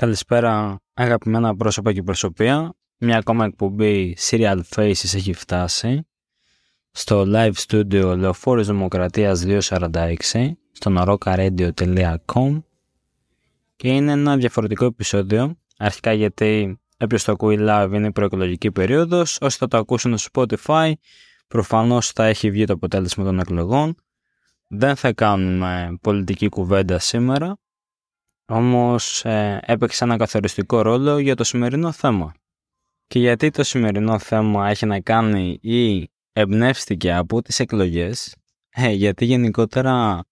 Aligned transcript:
Καλησπέρα 0.00 0.80
αγαπημένα 0.94 1.56
πρόσωπα 1.56 1.92
και 1.92 2.02
προσωπία. 2.02 2.74
Μια 2.98 3.16
ακόμα 3.16 3.44
εκπομπή 3.44 4.16
Serial 4.20 4.60
Faces 4.74 5.14
έχει 5.14 5.32
φτάσει. 5.32 6.06
Στο 6.90 7.24
live 7.26 7.52
studio 7.66 8.14
Λεωφόρης 8.16 8.66
Δημοκρατίας 8.66 9.44
246 9.46 10.52
στο 10.72 10.94
norokaRadio.com 10.96 12.62
και 13.76 13.88
είναι 13.88 14.12
ένα 14.12 14.36
διαφορετικό 14.36 14.84
επεισόδιο. 14.84 15.58
Αρχικά 15.78 16.12
γιατί 16.12 16.80
όποιος 16.98 17.24
το 17.24 17.32
ακούει 17.32 17.56
live 17.60 17.90
είναι 17.92 18.06
η 18.06 18.12
προεκλογική 18.12 18.70
περίοδος. 18.70 19.38
Όσοι 19.40 19.58
θα 19.58 19.68
το 19.68 19.76
ακούσουν 19.76 20.18
στο 20.18 20.30
Spotify 20.32 20.92
προφανώς 21.48 22.10
θα 22.10 22.24
έχει 22.24 22.50
βγει 22.50 22.64
το 22.64 22.72
αποτέλεσμα 22.72 23.24
των 23.24 23.38
εκλογών. 23.38 23.94
Δεν 24.66 24.96
θα 24.96 25.12
κάνουμε 25.12 25.98
πολιτική 26.00 26.48
κουβέντα 26.48 26.98
σήμερα 26.98 27.58
όμως 28.48 29.24
ε, 29.24 29.60
έπαιξε 29.66 30.04
ένα 30.04 30.16
καθοριστικό 30.16 30.82
ρόλο 30.82 31.18
για 31.18 31.34
το 31.34 31.44
σημερινό 31.44 31.92
θέμα. 31.92 32.34
Και 33.06 33.18
γιατί 33.18 33.50
το 33.50 33.62
σημερινό 33.62 34.18
θέμα 34.18 34.68
έχει 34.68 34.86
να 34.86 35.00
κάνει 35.00 35.58
ή 35.62 36.10
εμπνεύστηκε 36.32 37.14
από 37.14 37.42
τις 37.42 37.60
εκλογές, 37.60 38.36
ε, 38.70 38.90
γιατί 38.90 39.24
γενικότερα 39.24 40.24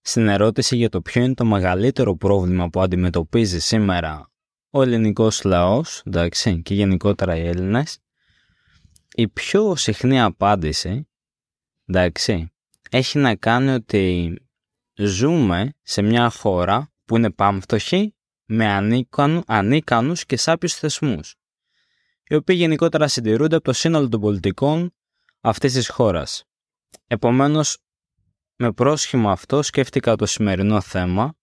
στην 0.00 0.28
ερώτηση 0.28 0.76
για 0.76 0.88
το 0.88 1.00
ποιο 1.00 1.22
είναι 1.22 1.34
το 1.34 1.44
μεγαλύτερο 1.44 2.16
πρόβλημα 2.16 2.68
που 2.68 2.80
αντιμετωπίζει 2.80 3.60
σήμερα 3.60 4.30
ο 4.70 4.82
ελληνικός 4.82 5.44
λαός, 5.44 6.02
εντάξει, 6.04 6.62
και 6.62 6.74
γενικότερα 6.74 7.36
οι 7.36 7.46
Έλληνες, 7.46 7.98
η 9.14 9.28
πιο 9.28 9.76
συχνή 9.76 10.20
απάντηση, 10.20 11.08
εντάξει, 11.86 12.52
έχει 12.90 13.18
να 13.18 13.36
κάνει 13.36 13.70
ότι 13.70 14.34
ζούμε 14.94 15.72
σε 15.82 16.02
μια 16.02 16.30
χώρα 16.30 16.93
που 17.04 17.16
είναι 17.16 17.30
πάμφτωχοι 17.30 18.14
με 18.44 18.66
ανίκανου, 18.66 19.42
ανίκανους 19.46 20.24
και 20.24 20.36
σάπιους 20.36 20.74
θεσμούς, 20.74 21.34
οι 22.26 22.34
οποίοι 22.34 22.56
γενικότερα 22.58 23.08
συντηρούνται 23.08 23.56
από 23.56 23.64
το 23.64 23.72
σύνολο 23.72 24.08
των 24.08 24.20
πολιτικών 24.20 24.94
αυτής 25.40 25.72
της 25.72 25.88
χώρας. 25.88 26.44
Επομένως, 27.06 27.78
με 28.56 28.72
πρόσχημα 28.72 29.30
αυτό 29.30 29.62
σκέφτηκα 29.62 30.16
το 30.16 30.26
σημερινό 30.26 30.80
θέμα 30.80 31.34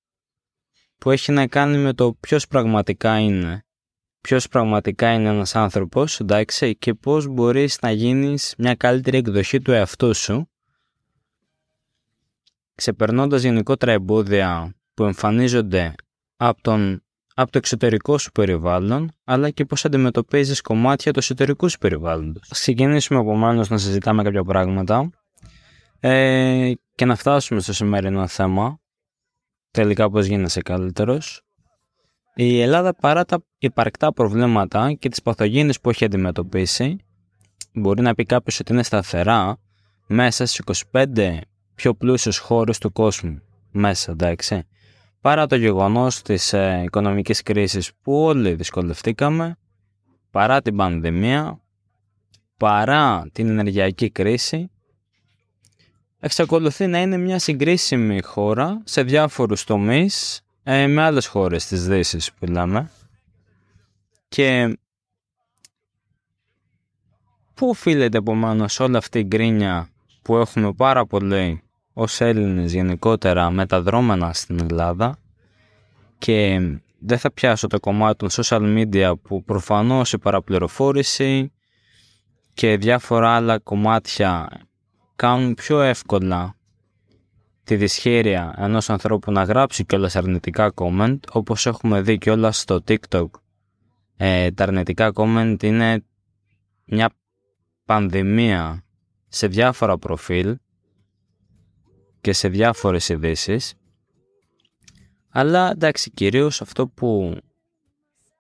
που 0.98 1.12
έχει 1.12 1.32
να 1.32 1.48
κάνει 1.48 1.78
με 1.78 1.94
το 1.94 2.14
ποιος 2.14 2.48
πραγματικά 2.48 3.20
είναι. 3.20 3.66
Ποιος 4.22 4.48
πραγματικά 4.48 5.14
είναι 5.14 5.30
ένας 5.30 5.56
άνθρωπος, 5.56 6.20
εντάξει, 6.20 6.76
και 6.76 6.94
πώς 6.94 7.28
μπορείς 7.28 7.82
να 7.82 7.92
γίνεις 7.92 8.54
μια 8.58 8.76
καλύτερη 8.76 9.18
εκδοχή 9.18 9.62
του 9.62 9.72
εαυτού 9.72 10.16
σου, 10.16 10.50
ξεπερνώντας 12.76 13.42
γενικότερα 13.42 13.92
εμπόδια 13.92 14.76
που 15.02 15.08
εμφανίζονται 15.08 15.96
από, 16.38 16.62
τον, 16.62 17.04
από 17.36 17.52
το 17.52 17.58
εξωτερικό 17.58 18.18
σου 18.18 18.32
περιβάλλον, 18.32 19.12
αλλά 19.24 19.50
και 19.50 19.66
πώς 19.66 19.86
αντιμετωπίζεις 19.86 20.62
κομμάτια 20.62 21.14
του 21.14 21.20
εσωτερικού 21.20 21.70
σου 21.70 21.78
περιβάλλοντος. 21.78 22.48
Ας 22.52 22.60
ξεκινήσουμε 22.60 23.20
επομένως 23.20 23.70
να 23.70 23.78
συζητάμε 23.78 24.24
κάποια 24.24 24.44
πράγματα 24.44 25.10
ε, 26.00 26.72
και 26.96 27.06
να 27.06 27.16
φτάσουμε 27.16 27.62
στο 27.62 27.74
σημερινό 27.74 28.28
θέμα, 28.28 28.80
τελικά 29.72 30.10
πώς 30.10 30.26
γίνεσαι 30.26 30.62
καλύτερος. 30.62 31.42
Η 32.36 32.62
Ελλάδα 32.62 32.96
παρά 32.96 33.26
τα 33.26 33.44
υπαρκτά 33.58 34.14
προβλήματα 34.14 34.94
και 34.94 35.10
τις 35.10 35.22
παθογένειες 35.22 35.80
που 35.80 35.90
έχει 35.90 36.06
αντιμετωπίσει, 36.06 36.98
μπορεί 37.74 38.02
να 38.02 38.16
πει 38.16 38.26
κάποιος 38.26 38.60
ότι 38.60 38.74
είναι 38.74 38.84
σταθερά 38.84 39.58
μέσα 40.08 40.46
στις 40.46 40.86
25 40.92 41.38
πιο 41.76 41.94
πλούσιες 41.94 42.38
χώρες 42.38 42.78
του 42.78 42.92
κόσμου. 42.92 43.42
Μέσα, 43.72 44.12
εντάξει 44.12 44.66
παρά 45.22 45.48
το 45.48 45.56
γεγονός 45.56 46.22
της 46.22 46.54
ε, 46.54 46.82
οικονομικής 46.86 47.42
κρίσης 47.42 47.92
που 48.02 48.24
όλοι 48.24 48.54
δυσκολευτήκαμε, 48.54 49.58
παρά 50.32 50.62
την 50.62 50.76
πανδημία, 50.76 51.62
παρά 52.58 53.30
την 53.32 53.50
ενεργειακή 53.50 54.10
κρίση, 54.10 54.72
εξακολουθεί 56.20 56.88
να 56.88 57.02
είναι 57.02 57.18
μια 57.18 57.40
συγκρίσιμη 57.40 58.22
χώρα 58.22 58.82
σε 58.84 59.04
διάφορους 59.04 59.64
τομείς 59.64 60.42
ε, 60.64 60.88
με 60.88 61.02
άλλες 61.02 61.28
χώρες 61.28 61.66
της 61.66 61.88
Δύσης 61.88 62.34
που 62.34 62.46
λέμε. 62.46 62.92
Και 64.28 64.78
πού 67.54 67.70
οφείλεται 67.70 68.18
επομένως 68.18 68.80
όλη 68.80 68.98
αυτή 68.98 69.20
η 69.20 69.24
γκρίνια 69.24 69.90
που 70.22 70.38
έχουμε 70.38 70.74
πάρα 70.74 71.06
πολύ 71.06 71.62
ως 71.94 72.22
Έλληνες 72.22 72.74
γενικότερα 72.74 73.52
μεταδρόμενα 73.52 74.34
στην 74.34 74.60
Ελλάδα 74.60 75.18
και 76.18 76.60
δεν 77.00 77.18
θα 77.18 77.32
πιάσω 77.32 77.68
το 77.68 77.80
κομμάτι 77.80 78.18
των 78.18 78.30
social 78.32 78.78
media 78.78 79.14
που 79.22 79.44
προφανώς 79.44 80.14
η 80.14 80.18
παραπληροφόρηση 80.18 81.52
και 82.54 82.78
διάφορα 82.78 83.36
άλλα 83.36 83.60
κομμάτια 83.60 84.50
κάνουν 85.16 85.54
πιο 85.54 85.82
εύκολα 85.82 86.56
τη 87.64 87.76
δυσχέρεια 87.76 88.54
ενός 88.58 88.90
ανθρώπου 88.90 89.32
να 89.32 89.44
γράψει 89.44 89.86
κιόλας 89.86 90.16
αρνητικά 90.16 90.74
comment 90.76 91.20
όπως 91.32 91.66
έχουμε 91.66 92.02
δει 92.02 92.18
κιόλας 92.18 92.60
στο 92.60 92.84
TikTok. 92.88 93.28
Ε, 94.18 94.52
τα 94.52 94.64
αρνητικά 94.64 95.12
comment 95.16 95.64
είναι 95.64 96.04
μια 96.86 97.10
πανδημία 97.86 98.84
σε 99.28 99.48
διάφορα 99.48 99.98
προφίλ 99.98 100.58
και 102.22 102.34
σε 102.34 102.48
διάφορες 102.48 103.10
ειδήσει. 103.10 103.60
Αλλά 105.30 105.72
εντάξει, 105.72 106.12
κυρίως 106.12 106.62
αυτό 106.62 106.88
που, 106.88 107.38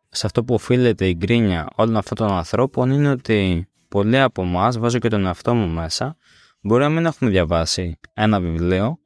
σε 0.09 0.25
αυτό 0.25 0.43
που 0.43 0.53
οφείλεται 0.53 1.07
η 1.07 1.15
γκρίνια 1.17 1.67
όλων 1.75 1.97
αυτών 1.97 2.17
των 2.17 2.31
ανθρώπων 2.31 2.91
είναι 2.91 3.09
ότι 3.09 3.67
πολλοί 3.87 4.19
από 4.19 4.41
εμάς, 4.41 4.77
βάζω 4.77 4.99
και 4.99 5.07
τον 5.07 5.25
εαυτό 5.25 5.55
μου 5.55 5.67
μέσα, 5.67 6.17
μπορεί 6.61 6.83
να 6.83 6.89
μην 6.89 7.05
έχουμε 7.05 7.29
διαβάσει 7.29 7.99
ένα 8.13 8.41
βιβλίο 8.41 8.97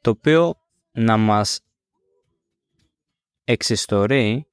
το 0.00 0.10
οποίο 0.10 0.54
να 0.92 1.16
μας 1.16 1.60
εξιστορεί 3.44 4.46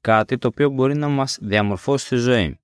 κάτι 0.00 0.38
το 0.38 0.48
οποίο 0.48 0.70
μπορεί 0.70 0.96
να 0.96 1.08
μας 1.08 1.38
διαμορφώσει 1.40 2.08
τη 2.08 2.16
ζωή. 2.16 2.60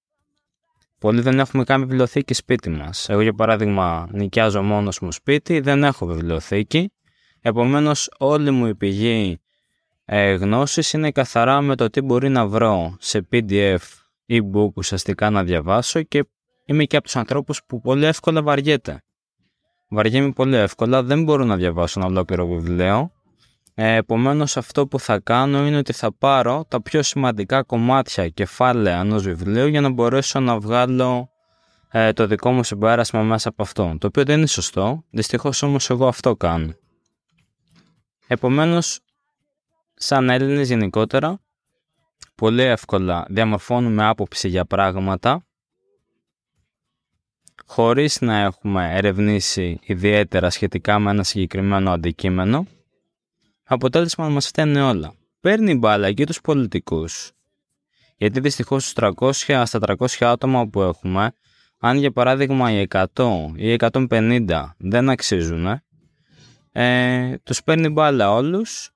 Πολλοί 1.03 1.21
δεν 1.21 1.39
έχουμε 1.39 1.65
καν 1.65 1.81
βιβλιοθήκη 1.81 2.35
σπίτι 2.35 2.71
μας. 2.71 3.09
Εγώ 3.09 3.21
για 3.21 3.33
παράδειγμα 3.33 4.09
νοικιάζω 4.13 4.63
μόνος 4.63 5.01
μου 5.01 5.13
σπίτι, 5.13 5.61
δεν 5.61 5.85
έχω 5.85 6.07
βιβλιοθήκη. 6.07 6.93
Επομένως 7.41 8.11
όλη 8.19 8.51
μου 8.51 8.67
η 8.67 8.75
πηγή 8.75 9.41
ε, 10.05 10.35
γνώσης 10.35 10.93
είναι 10.93 11.11
καθαρά 11.11 11.61
με 11.61 11.77
το 11.77 11.91
τι 11.91 12.01
μπορεί 12.01 12.29
να 12.29 12.47
βρω 12.47 12.97
σε 12.99 13.29
PDF 13.33 13.79
e-book 14.29 14.73
ουσιαστικά 14.75 15.31
να 15.31 15.45
διαβάσω 15.45 16.03
και 16.03 16.25
είμαι 16.65 16.85
και 16.85 16.97
από 16.97 17.05
τους 17.05 17.17
ανθρώπους 17.17 17.61
που 17.67 17.81
πολύ 17.81 18.05
εύκολα 18.05 18.43
βαριέται. 18.43 19.03
Βαριέμαι 19.89 20.33
πολύ 20.33 20.57
εύκολα, 20.57 21.03
δεν 21.03 21.23
μπορώ 21.23 21.45
να 21.45 21.57
διαβάσω 21.57 22.01
ένα 22.01 22.09
ολόκληρο 22.09 22.47
βιβλίο 22.47 23.13
ε, 23.85 23.95
επομένως 23.97 24.57
αυτό 24.57 24.87
που 24.87 25.01
θα 25.01 25.19
κάνω 25.19 25.67
είναι 25.67 25.77
ότι 25.77 25.93
θα 25.93 26.13
πάρω 26.13 26.65
τα 26.69 26.83
πιο 26.83 27.03
σημαντικά 27.03 27.63
κομμάτια 27.63 28.29
κεφάλαια 28.29 28.99
ενός 28.99 29.23
βιβλίου 29.23 29.67
για 29.67 29.81
να 29.81 29.89
μπορέσω 29.89 30.41
να 30.41 30.59
βγάλω 30.59 31.31
ε, 31.91 32.13
το 32.13 32.27
δικό 32.27 32.51
μου 32.53 32.65
συμπέρασμα 32.65 33.23
μέσα 33.23 33.49
από 33.49 33.63
αυτό. 33.63 33.97
Το 33.99 34.07
οποίο 34.07 34.25
δεν 34.25 34.39
είναι 34.39 34.47
σωστό, 34.47 35.05
δυστυχώς 35.11 35.63
όμως 35.63 35.91
εγώ 35.91 36.07
αυτό 36.07 36.37
κάνω. 36.37 36.75
Επομένως, 38.27 39.01
σαν 39.95 40.31
Έλληνες 40.31 40.69
γενικότερα, 40.69 41.41
πολύ 42.35 42.63
εύκολα 42.63 43.27
διαμορφώνουμε 43.29 44.07
άποψη 44.07 44.49
για 44.49 44.65
πράγματα 44.65 45.47
χωρίς 47.67 48.21
να 48.21 48.39
έχουμε 48.39 48.97
ερευνήσει 48.97 49.79
ιδιαίτερα 49.83 50.51
σχετικά 50.51 50.99
με 50.99 51.11
ένα 51.11 51.23
συγκεκριμένο 51.23 51.91
αντικείμενο 51.91 52.67
αποτέλεσμα 53.73 54.25
να 54.25 54.31
μας 54.31 54.47
φταίνουν 54.47 54.83
όλα. 54.83 55.15
Παίρνει 55.41 55.75
μπάλα 55.75 56.13
και 56.13 56.27
τους 56.27 56.41
πολιτικούς. 56.41 57.31
Γιατί 58.17 58.41
δυστυχώς 58.41 58.89
στους 58.89 59.05
300 59.17 59.63
στα 59.65 59.79
300 59.79 60.07
άτομα 60.21 60.67
που 60.69 60.83
έχουμε, 60.83 61.33
αν 61.79 61.97
για 61.97 62.13
παράδειγμα 62.13 62.73
οι 62.73 62.87
100 62.91 63.07
ή 63.57 63.69
οι 63.69 63.73
150 63.73 64.75
δεν 64.79 65.11
αξίζουν, 65.11 65.81
ε, 66.73 67.37
τους 67.43 67.63
παίρνει 67.63 67.89
μπάλα 67.89 68.33
όλους 68.33 68.93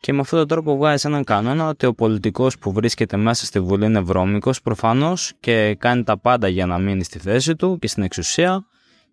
και 0.00 0.12
με 0.12 0.20
αυτόν 0.20 0.38
τον 0.38 0.48
τρόπο 0.48 0.76
βγάζει 0.76 1.06
έναν 1.06 1.24
κανόνα 1.24 1.68
ότι 1.68 1.86
ο 1.86 1.94
πολιτικός 1.94 2.58
που 2.58 2.72
βρίσκεται 2.72 3.16
μέσα 3.16 3.44
στη 3.44 3.60
Βουλή 3.60 3.84
είναι 3.84 4.00
βρώμικος 4.00 4.60
προφανώς 4.60 5.32
και 5.40 5.74
κάνει 5.74 6.02
τα 6.04 6.18
πάντα 6.18 6.48
για 6.48 6.66
να 6.66 6.78
μείνει 6.78 7.04
στη 7.04 7.18
θέση 7.18 7.56
του 7.56 7.78
και 7.78 7.88
στην 7.88 8.02
εξουσία 8.02 8.64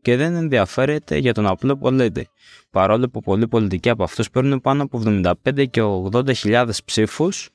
και 0.02 0.16
δεν 0.16 0.36
ενδιαφέρεται 0.36 1.18
για 1.18 1.34
τον 1.34 1.46
απλό 1.46 1.78
πολίτη. 1.78 2.28
Παρόλο 2.72 3.10
που 3.10 3.22
πολλοί 3.22 3.48
πολιτικοί 3.48 3.90
από 3.90 4.04
αυτούς 4.04 4.30
παίρνουν 4.30 4.62
πάνω 4.62 4.84
από 4.84 5.02
75 5.06 5.66
και 5.70 5.82
80 6.14 6.34
ψήφους 6.86 7.50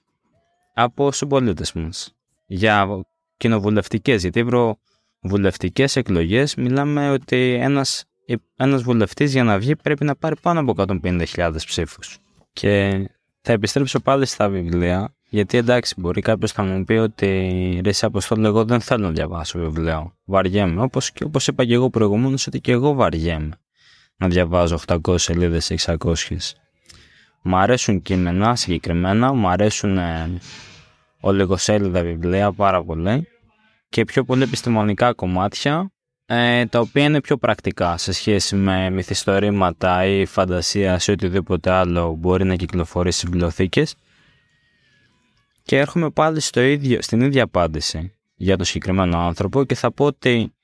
από 0.75 1.13
συμπολίτε 1.13 1.65
μας. 1.75 2.15
Για 2.47 2.89
κοινοβουλευτικές, 3.37 4.23
γιατί 4.23 4.41
ευρωβουλευτικές 4.41 5.97
εκλογές 5.97 6.55
μιλάμε 6.55 7.11
ότι 7.11 7.53
ένας, 7.61 8.05
ένας 8.57 8.83
βουλευτής 8.83 9.33
για 9.33 9.45
να 9.45 9.59
βγει 9.59 9.77
πρέπει 9.77 10.05
να 10.05 10.17
πάρει 10.17 10.35
πάνω 10.43 10.61
από 10.61 10.73
150.000 11.03 11.65
ψήφους. 11.67 12.19
Και 12.53 13.05
θα 13.41 13.53
επιστρέψω 13.53 14.01
πάλι 14.01 14.27
στα 14.27 14.49
βιβλία, 14.49 15.15
γιατί 15.29 15.59
εντάξει, 15.59 15.95
μπορεί 15.97 16.21
κάποιος 16.21 16.55
να 16.57 16.65
μου 16.65 16.85
πει 16.85 16.93
ότι 16.93 17.81
ρε, 17.85 17.93
σε 17.93 18.07
αποστόλου, 18.07 18.47
εγώ 18.47 18.65
δεν 18.65 18.81
θέλω 18.81 19.07
να 19.07 19.13
διαβάσω 19.13 19.59
βιβλίο. 19.59 20.15
Βαριέμαι. 20.25 20.83
Όπως 20.83 21.13
όπως 21.25 21.47
είπα 21.47 21.65
και 21.65 21.75
εγώ 21.75 21.91
προηγουμένως, 21.91 22.47
ότι 22.47 22.61
και 22.61 22.73
εγώ 22.73 22.93
βαριέμαι 22.93 23.59
να 24.17 24.29
διαβάζω 24.29 24.79
800 24.87 25.19
σελίδες, 25.19 25.71
600. 25.71 25.95
Μ' 27.43 27.57
αρέσουν 27.57 28.03
κείμενα 28.03 28.57
συγκεκριμένα, 28.57 29.33
μου 29.33 29.49
αρέσουν 29.49 29.99
ε, 29.99 30.39
ολιγοσέλιδα 31.21 32.03
βιβλία 32.03 32.53
πάρα 32.53 32.85
πολύ 32.85 33.29
και 33.89 34.05
πιο 34.05 34.25
πολύ 34.25 34.43
επιστημονικά 34.43 35.13
κομμάτια 35.13 35.91
ε, 36.27 36.67
τα 36.67 36.81
οποία 36.81 37.05
είναι 37.05 37.21
πιο 37.21 37.37
πρακτικά 37.37 37.97
σε 37.97 38.13
σχέση 38.13 38.57
με 38.57 38.91
μυθιστορήματα 38.91 40.05
ή 40.05 40.25
φαντασία 40.25 41.01
ή 41.07 41.11
οτιδήποτε 41.11 41.71
άλλο 41.71 42.15
μπορεί 42.19 42.45
να 42.45 42.55
κυκλοφορήσει 42.55 43.19
στις 43.19 43.31
βιβλιοθήκες. 43.31 43.95
Και 45.67 45.79
έρχομαι 45.79 46.11
πάλι 46.11 46.41
στο 46.41 46.61
ίδιο, 46.61 47.03
στην 47.03 47.21
ίδια 47.21 47.43
απάντηση 47.43 48.13
για 48.35 48.57
το 48.57 48.65
συγκεκριμένο 48.65 49.19
άνθρωπο 49.19 49.65
και 49.65 49.75
θα 49.75 49.93
πω 49.93 50.05
ότι 50.05 50.55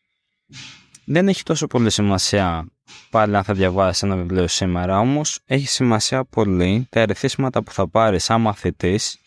δεν 1.04 1.28
έχει 1.28 1.42
τόσο 1.42 1.66
πολύ 1.66 1.90
σημασία 1.90 2.66
πάλι 3.10 3.36
αν 3.36 3.44
θα 3.44 3.54
διαβάσει 3.54 4.06
ένα 4.06 4.16
βιβλίο 4.16 4.46
σήμερα, 4.46 4.98
όμως 4.98 5.40
έχει 5.44 5.66
σημασία 5.66 6.24
πολύ 6.24 6.86
τα 6.90 7.00
ερεθίσματα 7.00 7.62
που 7.62 7.72
θα 7.72 7.88
πάρεις 7.88 8.24
σαν 8.24 8.40
μαθητής 8.40 9.18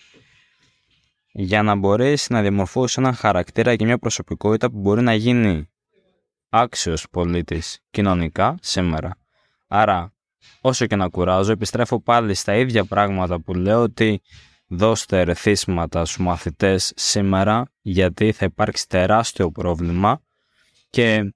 για 1.32 1.64
να 1.64 1.76
μπορέσεις 1.76 2.30
να 2.30 2.42
διαμορφώσεις 2.42 2.98
έναν 2.98 3.14
χαρακτήρα 3.14 3.76
και 3.76 3.86
μια 3.86 3.98
προσωπικότητα 3.98 4.72
που 4.72 4.80
μπορεί 4.80 5.02
να 5.02 5.14
γίνει 5.14 5.70
άξιος 6.50 7.10
πολίτης 7.12 7.80
κοινωνικά 7.90 8.58
σήμερα. 8.62 9.18
Άρα, 9.68 10.14
όσο 10.62 10.86
και 10.86 10.96
να 10.96 11.10
κουράζω, 11.10 11.52
επιστρέφω 11.52 12.02
πάλι 12.02 12.34
στα 12.34 12.56
ίδια 12.56 12.86
πράγματα 12.86 13.40
που 13.40 13.54
λέω 13.54 13.82
ότι 13.82 14.22
δώστε 14.68 15.20
ερεθίσματα 15.20 16.06
στους 16.06 16.18
μαθητές 16.18 16.92
σήμερα 16.96 17.72
γιατί 17.82 18.32
θα 18.32 18.46
υπάρξει 18.46 18.88
τεράστιο 18.88 19.52
πρόβλημα 19.52 20.22
και 20.90 21.34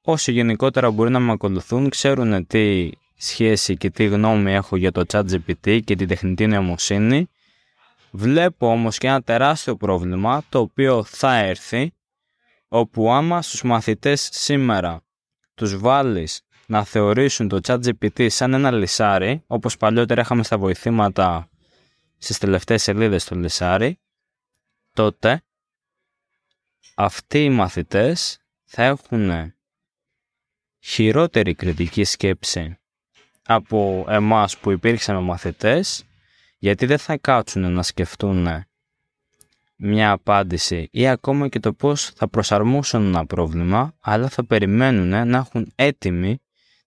όσοι 0.00 0.32
γενικότερα 0.32 0.90
μπορεί 0.90 1.10
να 1.10 1.18
με 1.18 1.32
ακολουθούν 1.32 1.88
ξέρουν 1.88 2.46
τι 2.46 2.90
σχέση 3.16 3.76
και 3.76 3.90
τι 3.90 4.04
γνώμη 4.06 4.52
έχω 4.52 4.76
για 4.76 4.92
το 4.92 5.04
ChatGPT 5.12 5.80
και 5.84 5.96
την 5.96 6.08
τεχνητή 6.08 6.46
νοημοσύνη. 6.46 7.28
Βλέπω 8.10 8.70
όμως 8.70 8.98
και 8.98 9.06
ένα 9.06 9.22
τεράστιο 9.22 9.76
πρόβλημα 9.76 10.44
το 10.48 10.58
οποίο 10.58 11.04
θα 11.04 11.36
έρθει 11.36 11.92
όπου 12.68 13.12
άμα 13.12 13.42
στους 13.42 13.62
μαθητές 13.62 14.28
σήμερα 14.32 15.02
τους 15.54 15.78
βάλεις 15.78 16.40
να 16.70 16.84
θεωρήσουν 16.84 17.48
το 17.48 17.58
ChatGPT 17.62 18.30
σαν 18.30 18.54
ένα 18.54 18.70
λισάρι 18.70 19.42
όπως 19.46 19.76
παλιότερα 19.76 20.20
είχαμε 20.20 20.42
στα 20.42 20.58
βοηθήματα 20.58 21.48
στις 22.18 22.38
τελευταίες 22.38 22.82
σελίδες 22.82 23.24
του 23.24 23.34
λισάρι 23.34 24.00
τότε 24.92 25.42
αυτοί 26.94 27.44
οι 27.44 27.50
μαθητές 27.50 28.40
θα 28.64 28.82
έχουν 28.82 29.54
χειρότερη 30.78 31.54
κριτική 31.54 32.04
σκέψη 32.04 32.78
από 33.42 34.06
εμάς 34.08 34.58
που 34.58 34.70
υπήρξαμε 34.70 35.20
μαθητές 35.20 36.04
γιατί 36.58 36.86
δεν 36.86 36.98
θα 36.98 37.16
κάτσουν 37.16 37.72
να 37.72 37.82
σκεφτούν 37.82 38.46
μια 39.76 40.10
απάντηση 40.10 40.88
ή 40.90 41.08
ακόμα 41.08 41.48
και 41.48 41.60
το 41.60 41.72
πώς 41.72 42.04
θα 42.04 42.28
προσαρμόσουν 42.28 43.06
ένα 43.06 43.26
πρόβλημα 43.26 43.94
αλλά 44.00 44.28
θα 44.28 44.44
περιμένουν 44.44 45.28
να 45.28 45.38
έχουν 45.38 45.72
έτοιμη 45.74 46.40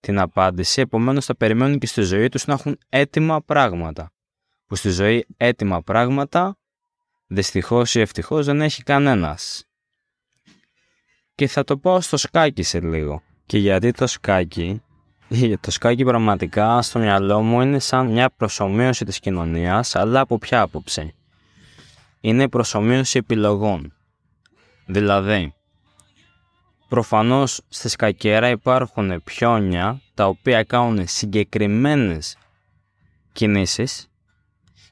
την 0.03 0.19
απάντηση 0.19 0.81
επομένως 0.81 1.25
θα 1.25 1.35
περιμένουν 1.35 1.79
και 1.79 1.87
στη 1.87 2.01
ζωή 2.01 2.29
τους 2.29 2.45
να 2.45 2.53
έχουν 2.53 2.77
έτοιμα 2.89 3.41
πράγματα 3.41 4.11
που 4.65 4.75
στη 4.75 4.89
ζωή 4.89 5.25
έτοιμα 5.37 5.81
πράγματα 5.81 6.57
δυστυχώς 7.27 7.95
ή 7.95 7.99
ευτυχώς 7.99 8.45
δεν 8.45 8.61
έχει 8.61 8.83
κανένας. 8.83 9.65
Και 11.35 11.47
θα 11.47 11.63
το 11.63 11.77
πω 11.77 12.01
στο 12.01 12.17
σκάκι 12.17 12.63
σε 12.63 12.79
λίγο. 12.79 13.21
Και 13.45 13.57
γιατί 13.57 13.91
το 13.91 14.07
σκάκι, 14.07 14.81
το 15.59 15.71
σκάκι 15.71 16.03
πραγματικά 16.03 16.81
στο 16.81 16.99
μυαλό 16.99 17.41
μου 17.41 17.61
είναι 17.61 17.79
σαν 17.79 18.07
μια 18.07 18.29
προσωμείωση 18.29 19.05
της 19.05 19.19
κοινωνίας, 19.19 19.95
αλλά 19.95 20.19
από 20.19 20.37
ποια 20.37 20.61
άποψη; 20.61 21.15
Είναι 22.19 22.49
προσωμείωση 22.49 23.17
επιλογών. 23.17 23.93
Δηλαδή, 24.85 25.53
προφανώς 26.93 27.61
στη 27.69 27.89
σκακέρα 27.89 28.49
υπάρχουν 28.49 29.23
πιόνια 29.23 30.01
τα 30.13 30.27
οποία 30.27 30.63
κάνουν 30.63 31.07
συγκεκριμένες 31.07 32.37
κινήσεις 33.31 34.09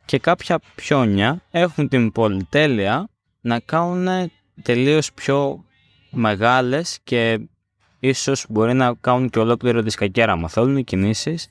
και 0.06 0.20
κάποια 0.20 0.60
πιόνια 0.76 1.42
έχουν 1.52 1.88
την 1.88 2.12
πολυτέλεια 2.12 3.10
να 3.42 3.60
κάνουν 3.60 4.32
τελείως 4.62 5.14
πιο 5.14 5.64
μεγάλες 6.10 7.00
και 7.04 7.40
ίσως 8.00 8.46
μπορεί 8.50 8.74
να 8.74 8.94
κάνουν 9.02 9.30
και 9.30 9.40
ολόκληρο 9.40 9.84
τη 9.84 9.90
σκακέρα. 9.90 10.32
Άμα 10.32 10.50
θέλουν 10.50 10.84
κινήσεις 10.84 11.50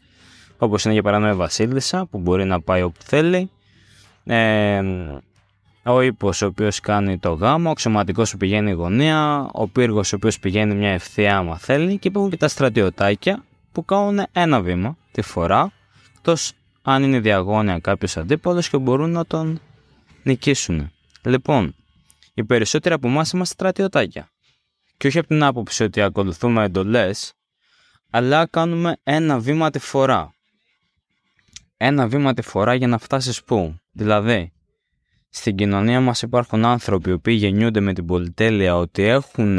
όπως 0.58 0.84
είναι 0.84 0.92
για 0.92 1.02
παράδειγμα 1.02 1.32
η 1.32 1.36
Βασίλισσα 1.36 2.06
που 2.06 2.18
μπορεί 2.18 2.44
να 2.44 2.60
πάει 2.60 2.82
όπου 2.82 3.02
θέλει 3.02 3.50
ε, 4.24 4.82
ο 5.82 6.00
ύπος 6.00 6.42
ο 6.42 6.46
οποίος 6.46 6.80
κάνει 6.80 7.18
το 7.18 7.32
γάμο, 7.32 7.70
ο 7.70 7.72
ξωματικός 7.72 8.30
που 8.30 8.36
πηγαίνει 8.36 8.70
η 8.70 8.74
γωνία, 8.74 9.48
ο 9.52 9.68
πύργος 9.68 10.12
ο 10.12 10.16
οποίος 10.16 10.38
πηγαίνει 10.38 10.74
μια 10.74 10.90
ευθεία 10.90 11.36
άμα 11.36 11.58
θέλει 11.58 11.98
και 11.98 12.08
υπάρχουν 12.08 12.30
και 12.30 12.36
τα 12.36 12.48
στρατιωτάκια 12.48 13.44
που 13.72 13.84
κάνουν 13.84 14.26
ένα 14.32 14.60
βήμα 14.60 14.96
τη 15.12 15.22
φορά 15.22 15.72
εκτός 16.16 16.52
αν 16.82 17.02
είναι 17.02 17.20
διαγώνια 17.20 17.78
κάποιος 17.78 18.16
αντίπαλος 18.16 18.68
και 18.68 18.78
μπορούν 18.78 19.10
να 19.10 19.26
τον 19.26 19.60
νικήσουν. 20.22 20.90
Λοιπόν, 21.22 21.74
οι 22.34 22.44
περισσότεροι 22.44 22.94
από 22.94 23.08
εμάς 23.08 23.30
είμαστε 23.30 23.54
στρατιωτάκια 23.54 24.30
και 24.96 25.06
όχι 25.06 25.18
από 25.18 25.28
την 25.28 25.42
άποψη 25.42 25.82
ότι 25.82 26.00
ακολουθούμε 26.00 26.64
εντολές, 26.64 27.32
αλλά 28.10 28.46
κάνουμε 28.46 28.96
ένα 29.02 29.38
βήμα 29.38 29.70
τη 29.70 29.78
φορά. 29.78 30.34
Ένα 31.76 32.08
βήμα 32.08 32.34
τη 32.34 32.42
φορά 32.42 32.74
για 32.74 32.86
να 32.86 32.98
φτάσεις 32.98 33.44
πού; 33.44 33.80
Δηλαδή, 33.92 34.52
στην 35.30 35.56
κοινωνία 35.56 36.00
μας 36.00 36.22
υπάρχουν 36.22 36.64
άνθρωποι 36.64 37.18
που 37.18 37.30
γεννιούνται 37.30 37.80
με 37.80 37.92
την 37.92 38.06
πολυτέλεια 38.06 38.76
ότι 38.76 39.02
έχουν 39.02 39.58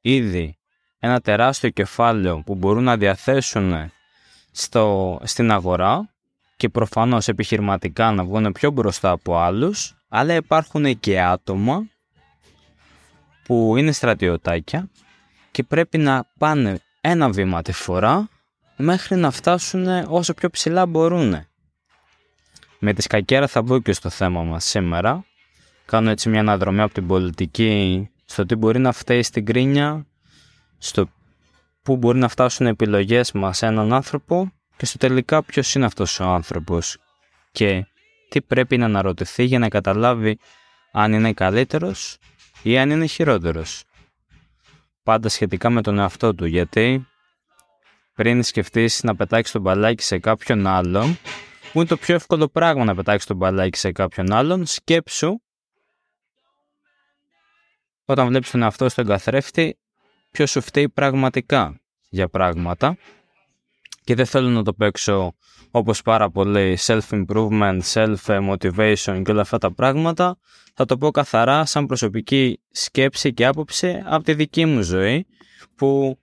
ήδη 0.00 0.58
ένα 0.98 1.20
τεράστιο 1.20 1.70
κεφάλαιο 1.70 2.42
που 2.46 2.54
μπορούν 2.54 2.84
να 2.84 2.96
διαθέσουν 2.96 3.92
στο, 4.50 5.18
στην 5.22 5.50
αγορά 5.50 6.14
και 6.56 6.68
προφανώς 6.68 7.28
επιχειρηματικά 7.28 8.10
να 8.10 8.24
βγουν 8.24 8.52
πιο 8.52 8.70
μπροστά 8.70 9.10
από 9.10 9.38
άλλους, 9.38 9.96
αλλά 10.08 10.34
υπάρχουν 10.34 11.00
και 11.00 11.20
άτομα 11.22 11.86
που 13.44 13.76
είναι 13.76 13.92
στρατιωτάκια 13.92 14.90
και 15.50 15.62
πρέπει 15.62 15.98
να 15.98 16.24
πάνε 16.38 16.78
ένα 17.00 17.30
βήμα 17.30 17.62
τη 17.62 17.72
φορά 17.72 18.28
μέχρι 18.76 19.16
να 19.16 19.30
φτάσουν 19.30 19.86
όσο 20.08 20.34
πιο 20.34 20.50
ψηλά 20.50 20.86
μπορούν. 20.86 21.46
Με 22.78 22.92
τη 22.92 23.02
σκακέρα 23.02 23.46
θα 23.46 23.62
βγω 23.62 23.80
και 23.80 23.92
στο 23.92 24.10
θέμα 24.10 24.42
μας 24.42 24.64
σήμερα. 24.64 25.24
Κάνω 25.84 26.10
έτσι 26.10 26.28
μια 26.28 26.40
αναδρομή 26.40 26.80
από 26.80 26.94
την 26.94 27.06
πολιτική 27.06 28.08
στο 28.24 28.46
τι 28.46 28.54
μπορεί 28.54 28.78
να 28.78 28.92
φταίει 28.92 29.22
στην 29.22 29.44
κρίνια, 29.44 30.06
στο 30.78 31.08
πού 31.82 31.96
μπορεί 31.96 32.18
να 32.18 32.28
φτάσουν 32.28 32.66
οι 32.66 32.68
επιλογές 32.68 33.32
μας 33.32 33.56
σε 33.56 33.66
έναν 33.66 33.92
άνθρωπο 33.92 34.52
και 34.76 34.86
στο 34.86 34.98
τελικά 34.98 35.42
ποιος 35.42 35.74
είναι 35.74 35.84
αυτός 35.84 36.20
ο 36.20 36.24
άνθρωπος 36.24 36.96
και 37.52 37.86
τι 38.28 38.40
πρέπει 38.40 38.76
να 38.76 38.84
αναρωτηθεί 38.84 39.44
για 39.44 39.58
να 39.58 39.68
καταλάβει 39.68 40.38
αν 40.92 41.12
είναι 41.12 41.32
καλύτερος 41.32 42.18
ή 42.62 42.78
αν 42.78 42.90
είναι 42.90 43.06
χειρότερος. 43.06 43.84
Πάντα 45.02 45.28
σχετικά 45.28 45.70
με 45.70 45.82
τον 45.82 45.98
εαυτό 45.98 46.34
του, 46.34 46.46
γιατί 46.46 47.06
πριν 48.14 48.42
σκεφτείς 48.42 49.02
να 49.02 49.16
πετάξεις 49.16 49.52
τον 49.52 49.62
μπαλάκι 49.62 50.02
σε 50.02 50.18
κάποιον 50.18 50.66
άλλον, 50.66 51.18
που 51.76 51.82
είναι 51.82 51.90
το 51.90 51.96
πιο 51.96 52.14
εύκολο 52.14 52.48
πράγμα 52.48 52.84
να 52.84 52.94
πετάξεις 52.94 53.26
τον 53.26 53.36
μπαλάκι 53.36 53.78
σε 53.78 53.92
κάποιον 53.92 54.32
άλλον, 54.32 54.66
σκέψου 54.66 55.40
όταν 58.04 58.28
βλέπεις 58.28 58.50
τον 58.50 58.62
εαυτό 58.62 58.88
στον 58.88 59.06
καθρέφτη, 59.06 59.78
ποιος 60.30 60.50
σου 60.50 60.60
φταίει 60.60 60.88
πραγματικά 60.88 61.80
για 62.08 62.28
πράγματα. 62.28 62.96
Και 64.04 64.14
δεν 64.14 64.26
θέλω 64.26 64.48
να 64.48 64.62
το 64.62 64.72
παίξω 64.74 65.34
όπως 65.70 66.02
πάρα 66.02 66.30
πολύ 66.30 66.78
self-improvement, 66.80 67.80
self-motivation 67.92 69.22
και 69.24 69.30
όλα 69.30 69.40
αυτά 69.40 69.58
τα 69.58 69.74
πράγματα, 69.74 70.38
θα 70.74 70.84
το 70.84 70.98
πω 70.98 71.10
καθαρά 71.10 71.64
σαν 71.64 71.86
προσωπική 71.86 72.60
σκέψη 72.70 73.32
και 73.32 73.46
άποψη 73.46 74.02
από 74.04 74.24
τη 74.24 74.34
δική 74.34 74.64
μου 74.64 74.80
ζωή 74.80 75.26
που 75.74 76.18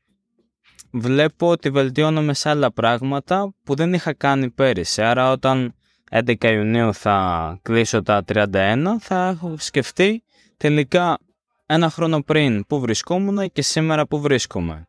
βλέπω 0.93 1.49
ότι 1.49 1.69
βελτιώνομαι 1.69 2.33
σε 2.33 2.49
άλλα 2.49 2.71
πράγματα 2.71 3.53
που 3.63 3.75
δεν 3.75 3.93
είχα 3.93 4.13
κάνει 4.13 4.49
πέρυσι. 4.49 5.01
Άρα 5.01 5.31
όταν 5.31 5.73
11 6.11 6.43
Ιουνίου 6.43 6.93
θα 6.93 7.59
κλείσω 7.61 8.01
τα 8.01 8.23
31 8.33 8.83
θα 8.99 9.27
έχω 9.27 9.55
σκεφτεί 9.57 10.23
τελικά 10.57 11.17
ένα 11.65 11.89
χρόνο 11.89 12.21
πριν 12.21 12.65
που 12.67 12.79
βρισκόμουν 12.79 13.51
και 13.51 13.61
σήμερα 13.61 14.07
που 14.07 14.19
βρίσκομαι. 14.19 14.87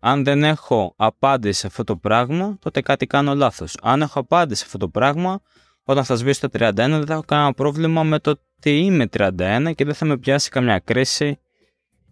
Αν 0.00 0.24
δεν 0.24 0.44
έχω 0.44 0.94
απάντηση 0.96 1.60
σε 1.60 1.66
αυτό 1.66 1.84
το 1.84 1.96
πράγμα, 1.96 2.56
τότε 2.60 2.80
κάτι 2.80 3.06
κάνω 3.06 3.34
λάθος. 3.34 3.76
Αν 3.82 4.02
έχω 4.02 4.18
απάντηση 4.18 4.60
σε 4.60 4.66
αυτό 4.66 4.78
το 4.78 4.88
πράγμα, 4.88 5.40
όταν 5.84 6.04
θα 6.04 6.14
σβήσω 6.14 6.48
τα 6.48 6.70
31 6.70 6.74
δεν 6.74 7.06
θα 7.06 7.12
έχω 7.12 7.22
κανένα 7.26 7.52
πρόβλημα 7.52 8.02
με 8.02 8.18
το 8.18 8.30
ότι 8.30 8.78
είμαι 8.78 9.08
31 9.16 9.72
και 9.74 9.84
δεν 9.84 9.94
θα 9.94 10.04
με 10.04 10.18
πιάσει 10.18 10.50
καμιά 10.50 10.78
κρίση 10.78 11.38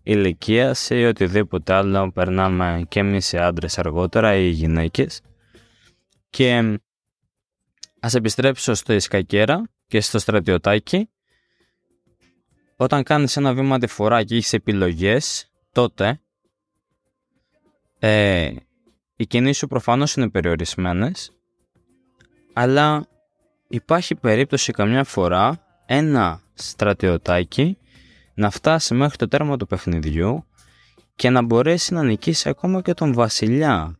ηλικία 0.02 0.76
ή 0.88 1.04
οτιδήποτε 1.04 1.72
άλλο 1.72 2.12
περνάμε 2.12 2.84
και 2.88 3.00
εμείς 3.00 3.32
οι 3.32 3.36
άντρες 3.36 3.78
αργότερα 3.78 4.36
ή 4.36 4.46
οι 4.46 4.50
γυναίκες. 4.50 5.20
Και 6.30 6.78
ας 8.00 8.14
επιστρέψω 8.14 8.74
στο 8.74 8.92
Ισκακέρα 8.92 9.62
και 9.86 10.00
στο 10.00 10.18
στρατιωτάκι. 10.18 11.08
Όταν 12.76 13.02
κάνεις 13.02 13.36
ένα 13.36 13.54
βήμα 13.54 13.78
τη 13.78 13.86
φορά 13.86 14.24
και 14.24 14.34
έχεις 14.34 14.52
επιλογές, 14.52 15.50
τότε 15.72 16.20
ε, 17.98 18.52
οι 19.16 19.26
κινήσεις 19.26 19.56
σου 19.56 19.66
προφανώς 19.66 20.14
είναι 20.14 20.28
περιορισμένες, 20.28 21.32
αλλά 22.52 23.06
υπάρχει 23.68 24.14
περίπτωση 24.14 24.72
καμιά 24.72 25.04
φορά 25.04 25.64
ένα 25.86 26.42
στρατιωτάκι 26.54 27.78
να 28.40 28.50
φτάσει 28.50 28.94
μέχρι 28.94 29.16
το 29.16 29.28
τέρμα 29.28 29.56
του 29.56 29.66
παιχνιδιού 29.66 30.44
και 31.14 31.30
να 31.30 31.42
μπορέσει 31.42 31.94
να 31.94 32.02
νικήσει 32.02 32.48
ακόμα 32.48 32.82
και 32.82 32.94
τον 32.94 33.12
βασιλιά 33.12 33.98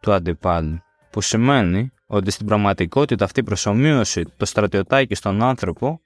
του 0.00 0.12
αντιπάλου. 0.12 0.78
Που 1.10 1.20
σημαίνει 1.20 1.90
ότι 2.06 2.30
στην 2.30 2.46
πραγματικότητα 2.46 3.24
αυτή 3.24 3.40
η 3.40 3.42
προσωμείωση 3.42 4.24
το 4.36 4.44
στρατιωτάκι 4.44 5.14
στον 5.14 5.42
άνθρωπο 5.42 6.00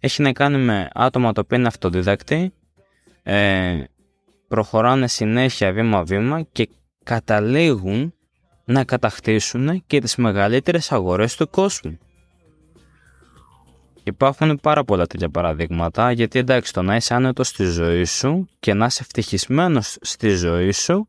έχει 0.00 0.22
να 0.22 0.32
κάνει 0.32 0.58
με 0.58 0.90
άτομα 0.94 1.32
τα 1.32 1.40
οποία 1.44 1.58
είναι 1.58 1.66
αυτοδίδακτοι, 1.66 2.52
ε, 3.22 3.84
προχωράνε 4.48 5.08
συνέχεια 5.08 5.72
βήμα-βήμα 5.72 6.42
και 6.42 6.68
καταλήγουν 7.02 8.14
να 8.64 8.84
κατακτήσουν 8.84 9.82
και 9.86 10.00
τις 10.00 10.16
μεγαλύτερες 10.16 10.92
αγορές 10.92 11.36
του 11.36 11.50
κόσμου. 11.50 11.98
Υπάρχουν 14.08 14.58
πάρα 14.62 14.84
πολλά 14.84 15.06
τέτοια 15.06 15.28
παραδείγματα 15.28 16.12
γιατί 16.12 16.38
εντάξει 16.38 16.72
το 16.72 16.82
να 16.82 16.96
είσαι 16.96 17.14
άνετος 17.14 17.48
στη 17.48 17.64
ζωή 17.64 18.04
σου 18.04 18.48
και 18.60 18.74
να 18.74 18.86
είσαι 18.86 18.98
ευτυχισμένος 19.02 19.96
στη 20.00 20.28
ζωή 20.28 20.72
σου 20.72 21.08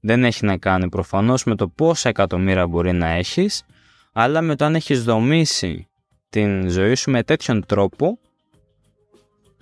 δεν 0.00 0.24
έχει 0.24 0.44
να 0.44 0.56
κάνει 0.56 0.88
προφανώς 0.88 1.44
με 1.44 1.54
το 1.54 1.68
πόσα 1.68 2.08
εκατομμύρια 2.08 2.66
μπορεί 2.66 2.92
να 2.92 3.06
έχεις 3.08 3.64
αλλά 4.12 4.40
με 4.40 4.56
το 4.56 4.64
αν 4.64 4.74
έχεις 4.74 5.04
δομήσει 5.04 5.88
την 6.30 6.68
ζωή 6.68 6.94
σου 6.94 7.10
με 7.10 7.22
τέτοιον 7.22 7.66
τρόπο 7.66 8.18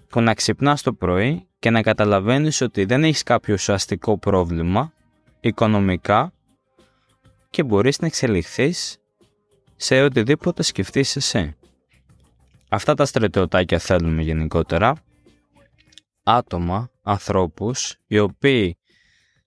που 0.08 0.20
να 0.20 0.34
ξυπνάς 0.34 0.82
το 0.82 0.92
πρωί 0.92 1.46
και 1.58 1.70
να 1.70 1.82
καταλαβαίνεις 1.82 2.60
ότι 2.60 2.84
δεν 2.84 3.04
έχεις 3.04 3.22
κάποιο 3.22 3.54
ουσιαστικό 3.54 4.18
πρόβλημα 4.18 4.92
οικονομικά 5.40 6.32
και 7.50 7.62
μπορείς 7.62 7.98
να 7.98 8.06
εξελιχθείς 8.06 8.96
σε 9.76 10.02
οτιδήποτε 10.02 10.62
σκεφτείς 10.62 11.16
εσύ. 11.16 11.56
Αυτά 12.68 12.94
τα 12.94 13.04
στρατιωτάκια 13.04 13.78
θέλουμε 13.78 14.22
γενικότερα. 14.22 14.96
Άτομα, 16.22 16.90
ανθρώπους, 17.02 17.96
οι 18.06 18.18
οποίοι 18.18 18.78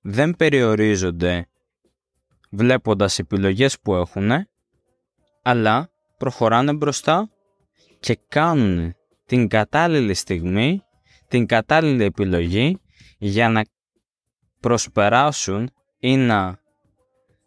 δεν 0.01 0.35
περιορίζονται 0.35 1.47
βλέποντας 2.49 3.19
επιλογές 3.19 3.79
που 3.79 3.95
έχουν, 3.95 4.31
αλλά 5.41 5.91
προχωράνε 6.17 6.73
μπροστά 6.73 7.29
και 7.99 8.19
κάνουν 8.27 8.95
την 9.25 9.47
κατάλληλη 9.47 10.13
στιγμή, 10.13 10.81
την 11.27 11.45
κατάλληλη 11.45 12.03
επιλογή 12.03 12.77
για 13.17 13.49
να 13.49 13.61
προσπεράσουν 14.59 15.69
ή 15.99 16.17
να 16.17 16.59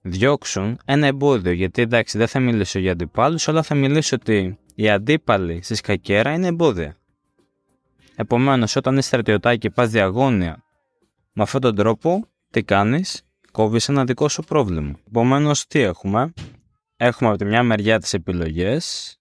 διώξουν 0.01 0.79
ένα 0.85 1.07
εμπόδιο. 1.07 1.53
Γιατί 1.53 1.83
εντάξει 1.83 2.19
δεν 2.19 2.27
θα 2.27 2.41
μιλήσω 2.41 2.79
για 2.79 2.93
αντιπάλους, 2.93 3.49
αλλά 3.49 3.63
θα 3.63 3.75
μιλήσω 3.75 4.17
ότι 4.21 4.59
οι 4.75 4.91
αντίπαλοι 4.91 5.63
στη 5.63 5.75
σκακέρα 5.75 6.33
είναι 6.33 6.47
εμπόδια. 6.47 6.97
Επομένως, 8.17 8.77
όταν 8.77 8.97
είσαι 8.97 9.07
στρατιωτάκι 9.07 9.59
και 9.59 9.71
πας 9.71 9.91
διαγώνια 9.91 10.65
με 11.33 11.43
αυτόν 11.43 11.61
τον 11.61 11.75
τρόπο, 11.75 12.29
τι 12.51 12.63
κάνεις, 12.63 13.23
κόβεις 13.53 13.89
ένα 13.89 14.05
δικό 14.05 14.29
σου 14.29 14.43
πρόβλημα. 14.43 14.99
Επομένως, 15.07 15.67
τι 15.67 15.81
έχουμε, 15.81 16.33
έχουμε 16.97 17.29
από 17.29 17.39
τη 17.39 17.45
μια 17.45 17.63
μεριά 17.63 17.99
τις 17.99 18.13
επιλογές, 18.13 19.17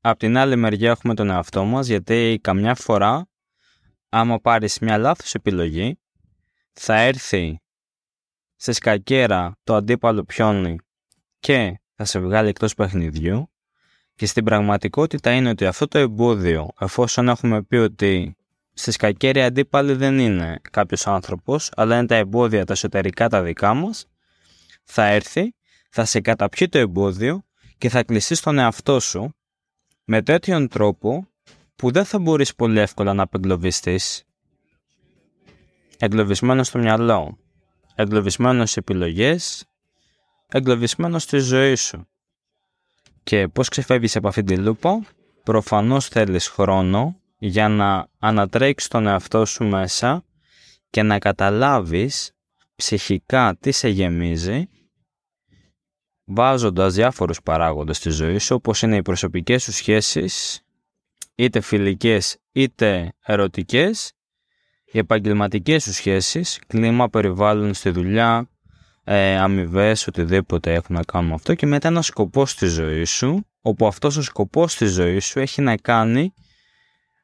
από 0.00 0.18
την 0.18 0.36
άλλη 0.36 0.56
μεριά 0.56 0.90
έχουμε 0.90 1.14
τον 1.14 1.30
εαυτό 1.30 1.64
μας, 1.64 1.86
γιατί 1.86 2.38
καμιά 2.42 2.74
φορά, 2.74 3.26
άμα 4.08 4.40
πάρεις 4.40 4.78
μια 4.78 4.98
λάθος 4.98 5.34
επιλογή, 5.34 5.98
θα 6.72 6.96
έρθει 6.96 7.58
σε 8.56 8.72
σκακέρα 8.72 9.56
το 9.64 9.74
αντίπαλο 9.74 10.24
πιόνι 10.24 10.76
και 11.38 11.80
θα 11.94 12.04
σε 12.04 12.18
βγάλει 12.18 12.48
εκτός 12.48 12.74
παιχνιδιού 12.74 13.53
και 14.14 14.26
στην 14.26 14.44
πραγματικότητα 14.44 15.32
είναι 15.32 15.48
ότι 15.48 15.66
αυτό 15.66 15.88
το 15.88 15.98
εμπόδιο, 15.98 16.68
εφόσον 16.80 17.28
έχουμε 17.28 17.62
πει 17.62 17.76
ότι 17.76 18.36
στη 18.74 18.90
σκακέρη 18.90 19.42
αντίπαλοι 19.42 19.94
δεν 19.94 20.18
είναι 20.18 20.60
κάποιος 20.70 21.06
άνθρωπος, 21.06 21.70
αλλά 21.76 21.96
είναι 21.96 22.06
τα 22.06 22.14
εμπόδια 22.14 22.64
τα 22.64 22.72
εσωτερικά 22.72 23.28
τα 23.28 23.42
δικά 23.42 23.74
μας, 23.74 24.06
θα 24.84 25.06
έρθει, 25.06 25.54
θα 25.90 26.04
σε 26.04 26.20
καταπιεί 26.20 26.68
το 26.68 26.78
εμπόδιο 26.78 27.44
και 27.78 27.88
θα 27.88 28.02
κλειστεί 28.02 28.34
στον 28.34 28.58
εαυτό 28.58 29.00
σου 29.00 29.34
με 30.04 30.22
τέτοιον 30.22 30.68
τρόπο 30.68 31.28
που 31.76 31.90
δεν 31.90 32.04
θα 32.04 32.18
μπορείς 32.18 32.54
πολύ 32.54 32.78
εύκολα 32.78 33.14
να 33.14 33.22
απεγκλωβιστείς. 33.22 34.24
Εγκλωβισμένος 35.98 36.66
στο 36.66 36.78
μυαλό, 36.78 37.38
εγκλωβισμένος 37.94 38.70
σε 38.70 38.80
επιλογές, 38.80 39.64
εγκλωβισμένος 40.48 41.22
στη 41.22 41.38
ζωή 41.38 41.74
σου. 41.74 42.08
Και 43.24 43.48
πώς 43.48 43.68
ξεφεύγεις 43.68 44.16
από 44.16 44.28
αυτή 44.28 44.42
τη 44.42 44.56
λούπα, 44.56 45.02
προφανώς 45.42 46.08
θέλεις 46.08 46.48
χρόνο 46.48 47.20
για 47.38 47.68
να 47.68 48.08
ανατρέξεις 48.18 48.88
τον 48.88 49.06
εαυτό 49.06 49.44
σου 49.44 49.64
μέσα 49.64 50.24
και 50.90 51.02
να 51.02 51.18
καταλάβεις 51.18 52.32
ψυχικά 52.76 53.56
τι 53.60 53.72
σε 53.72 53.88
γεμίζει 53.88 54.68
βάζοντας 56.24 56.94
διάφορους 56.94 57.42
παράγοντες 57.42 57.96
στη 57.96 58.10
ζωή 58.10 58.38
σου 58.38 58.54
όπως 58.54 58.82
είναι 58.82 58.96
οι 58.96 59.02
προσωπικές 59.02 59.62
σου 59.62 59.72
σχέσεις 59.72 60.62
είτε 61.34 61.60
φιλικές 61.60 62.36
είτε 62.52 63.12
ερωτικές 63.24 64.14
οι 64.94 64.98
επαγγελματικές 64.98 65.82
σου 65.82 65.92
σχέσεις, 65.92 66.60
κλίμα, 66.66 67.08
περιβάλλον 67.08 67.74
στη 67.74 67.90
δουλειά, 67.90 68.48
ε, 69.04 69.36
αμοιβές, 69.36 70.06
οτιδήποτε 70.06 70.72
έχουν 70.72 70.96
να 70.96 71.02
κάνουν 71.02 71.28
με 71.28 71.34
αυτό 71.34 71.54
και 71.54 71.66
μετά 71.66 71.88
ένα 71.88 72.02
σκοπός 72.02 72.50
στη 72.50 72.66
ζωή 72.66 73.04
σου, 73.04 73.46
όπου 73.60 73.86
αυτός 73.86 74.16
ο 74.16 74.22
σκοπός 74.22 74.72
στη 74.72 74.86
ζωή 74.86 75.18
σου 75.18 75.38
έχει 75.38 75.62
να 75.62 75.76
κάνει 75.76 76.34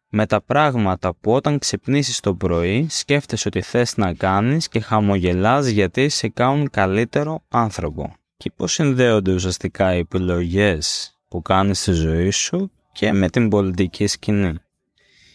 με 0.09 0.27
τα 0.27 0.43
πράγματα 0.43 1.15
που 1.15 1.33
όταν 1.33 1.59
ξυπνήσεις 1.59 2.21
το 2.21 2.35
πρωί 2.35 2.87
σκέφτεσαι 2.91 3.49
ότι 3.49 3.61
θες 3.61 3.97
να 3.97 4.15
κάνεις 4.15 4.69
και 4.69 4.81
χαμογελάς 4.81 5.67
γιατί 5.67 6.09
σε 6.09 6.29
κάνουν 6.29 6.71
καλύτερο 6.71 7.43
άνθρωπο. 7.49 8.15
Και 8.37 8.51
πώς 8.57 8.73
συνδέονται 8.73 9.33
ουσιαστικά 9.33 9.95
οι 9.95 9.99
επιλογές 9.99 11.15
που 11.29 11.43
κάνεις 11.43 11.81
στη 11.81 11.93
ζωή 11.93 12.31
σου 12.31 12.71
και 12.93 13.13
με 13.13 13.29
την 13.31 13.49
πολιτική 13.49 14.07
σκηνή. 14.07 14.55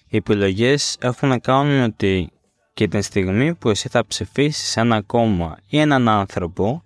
Οι 0.08 0.18
επιλογές 0.18 0.98
έχουν 1.00 1.30
να 1.30 1.38
κάνουν 1.38 1.84
ότι 1.84 2.30
και 2.76 2.88
την 2.88 3.02
στιγμή 3.02 3.54
που 3.56 3.70
εσύ 3.70 3.90
θα 3.90 4.06
ψηφίσεις 4.06 4.78
ένα 4.78 5.02
κόμμα 5.02 5.58
ή 5.68 5.80
έναν 5.80 6.10
άνθρωπο, 6.10 6.84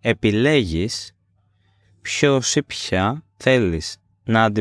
επιλέγεις 0.00 1.12
ποιος 2.00 2.56
ή 2.56 2.62
ποια 2.62 3.24
θέλεις 3.36 3.96
να, 4.24 4.52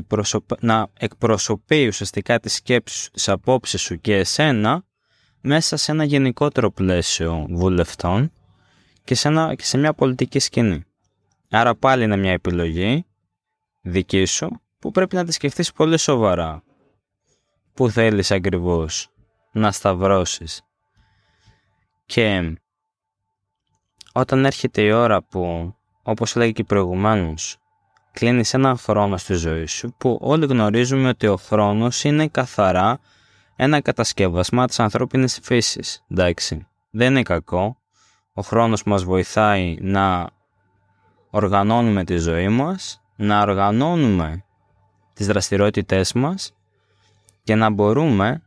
να 0.60 0.88
εκπροσωπεί 0.98 1.88
ουσιαστικά 1.88 2.40
τις 2.40 2.54
σκέψεις 2.54 3.02
σου, 3.02 3.12
τις 3.12 3.30
απόψεις 3.30 3.82
σου 3.82 4.00
και 4.02 4.16
εσένα 4.16 4.84
μέσα 5.42 5.78
σε 5.78 5.92
ένα 5.92 6.04
γενικότερο 6.04 6.72
πλαίσιο 6.72 7.46
βουλευτών 7.50 8.32
και 9.04 9.16
σε, 9.16 9.28
ένα, 9.28 9.56
και 9.56 9.64
σε 9.64 9.78
μια 9.78 9.94
πολιτική 9.94 10.40
σκηνή. 10.40 10.84
Άρα 11.50 11.76
πάλι 11.76 12.04
είναι 12.04 12.18
μια 12.18 12.32
επιλογή 12.32 13.06
δική 13.82 14.26
σου 14.26 14.62
που 14.80 14.92
πρέπει 14.92 15.16
να 15.16 15.26
τη 15.26 15.32
σκεφτείς 15.32 15.72
πολύ 15.72 15.98
σοβαρά. 15.98 16.64
Πού 17.74 17.90
θέλεις 17.90 18.32
ακριβώς 18.32 19.13
να 19.54 19.72
σταυρώσεις. 19.72 20.62
Και 22.06 22.58
όταν 24.14 24.46
έρχεται 24.46 24.82
η 24.82 24.92
ώρα 24.92 25.24
που, 25.24 25.74
όπως 26.04 26.36
λέγει 26.36 26.52
και 26.52 26.64
προηγουμένως, 26.64 27.58
κλείνεις 28.12 28.54
ένα 28.54 28.76
χρόνο 28.76 29.18
στη 29.18 29.34
ζωή 29.34 29.66
σου 29.66 29.94
που 29.98 30.18
όλοι 30.22 30.46
γνωρίζουμε 30.46 31.08
ότι 31.08 31.28
ο 31.28 31.38
χρόνος 31.38 32.04
είναι 32.04 32.28
καθαρά 32.28 33.00
ένα 33.56 33.82
κατασκεύασμα 33.82 34.68
της 34.68 34.80
ανθρώπινης 34.80 35.40
φύσης. 35.44 36.04
Εντάξει, 36.12 36.68
δεν 36.90 37.10
είναι 37.10 37.24
κακό. 37.24 37.78
Ο 38.34 38.42
χρόνος 38.42 38.84
μας 38.84 39.04
βοηθάει 39.04 39.78
να 39.82 40.30
οργανώνουμε 41.30 42.04
τη 42.04 42.18
ζωή 42.18 42.50
μας, 42.50 43.02
να 43.16 43.42
οργανώνουμε 43.42 44.46
τις 45.14 45.28
δραστηριότητές 45.28 46.14
μας 46.14 46.54
και 47.44 47.56
να 47.56 47.70
μπορούμε 47.70 48.42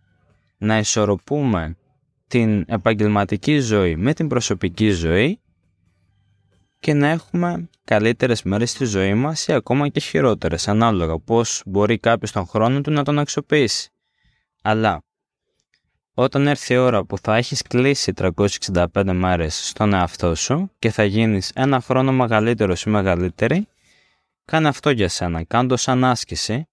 να 0.58 0.78
ισορροπούμε 0.78 1.76
την 2.28 2.64
επαγγελματική 2.68 3.58
ζωή 3.58 3.96
με 3.96 4.14
την 4.14 4.28
προσωπική 4.28 4.90
ζωή 4.90 5.40
και 6.78 6.94
να 6.94 7.08
έχουμε 7.08 7.68
καλύτερες 7.84 8.42
μέρες 8.42 8.70
στη 8.70 8.84
ζωή 8.84 9.14
μας 9.14 9.46
ή 9.46 9.52
ακόμα 9.52 9.88
και 9.88 10.00
χειρότερες, 10.00 10.68
ανάλογα 10.68 11.18
πώς 11.18 11.62
μπορεί 11.66 11.98
κάποιος 11.98 12.32
τον 12.32 12.46
χρόνο 12.46 12.80
του 12.80 12.90
να 12.90 13.04
τον 13.04 13.18
αξιοποιήσει. 13.18 13.90
Αλλά 14.62 15.02
όταν 16.14 16.46
έρθει 16.46 16.74
η 16.74 16.76
ώρα 16.76 17.04
που 17.04 17.18
θα 17.18 17.36
έχεις 17.36 17.62
κλείσει 17.62 18.12
365 18.12 19.12
μέρες 19.12 19.68
στον 19.68 19.92
εαυτό 19.92 20.34
σου 20.34 20.70
και 20.78 20.90
θα 20.90 21.04
γίνεις 21.04 21.50
ένα 21.54 21.80
χρόνο 21.80 22.12
μεγαλύτερος 22.12 22.82
ή 22.82 22.90
μεγαλύτερη, 22.90 23.68
κάνε 24.44 24.68
αυτό 24.68 24.90
για 24.90 25.08
σένα, 25.08 25.44
κάνε 25.44 25.68
το 25.68 25.76
σαν 25.76 26.04
άσκηση, 26.04 26.68